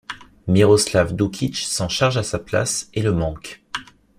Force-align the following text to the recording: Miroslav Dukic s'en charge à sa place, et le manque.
Miroslav 0.47 1.13
Dukic 1.15 1.57
s'en 1.57 1.87
charge 1.87 2.17
à 2.17 2.23
sa 2.23 2.39
place, 2.39 2.89
et 2.95 3.03
le 3.03 3.11
manque. 3.11 3.61